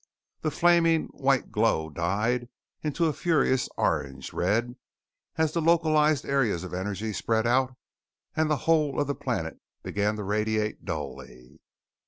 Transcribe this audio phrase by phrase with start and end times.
[0.41, 2.49] The flaming white glow died
[2.81, 4.75] into a furious orange red
[5.35, 7.77] as the localized areas of energy spread out
[8.35, 11.61] and the whole of the planet began to radiate dully.